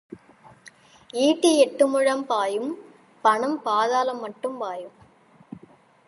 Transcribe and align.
ஈட்டி 1.13 1.57
எட்டு 1.57 1.87
முழம் 1.87 2.25
பாயும், 2.25 2.71
பணம் 3.21 3.61
பாதாளம் 3.61 4.19
மட்டும் 4.19 4.57
பாயும். 4.57 4.95